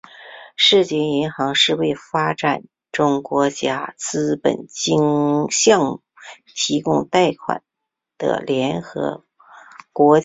[0.55, 6.01] 世界银行是为发展中国家资本项目
[6.55, 7.61] 提供贷款
[8.17, 9.25] 的联合国系统
[9.93, 10.19] 国际金融机构。